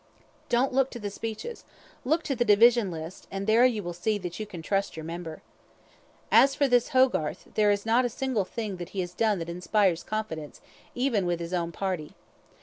Don't 0.49 0.73
look 0.73 0.89
to 0.89 0.99
the 0.99 1.11
speeches 1.11 1.63
look 2.03 2.23
to 2.23 2.35
the 2.35 2.43
division 2.43 2.89
list, 2.89 3.27
and 3.29 3.45
there 3.45 3.65
you 3.67 3.83
will 3.83 3.93
see 3.93 4.17
that 4.17 4.39
you 4.39 4.47
can 4.47 4.63
trust 4.63 4.97
your 4.97 5.03
member. 5.03 5.43
As 6.31 6.55
for 6.55 6.67
this 6.67 6.89
Hogarth, 6.89 7.45
there 7.53 7.69
is 7.69 7.85
not 7.85 8.03
a 8.03 8.09
single 8.09 8.43
thing 8.45 8.77
that 8.77 8.89
he 8.97 9.01
has 9.01 9.13
done 9.13 9.37
that 9.37 9.47
inspires 9.47 10.01
confidence, 10.01 10.59
even 10.95 11.27
with 11.27 11.39
his 11.39 11.53
own 11.53 11.71
party. 11.71 12.15